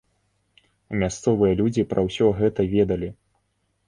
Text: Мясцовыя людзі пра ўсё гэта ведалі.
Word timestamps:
Мясцовыя 1.03 1.57
людзі 1.59 1.83
пра 1.91 2.01
ўсё 2.07 2.31
гэта 2.39 2.65
ведалі. 2.73 3.11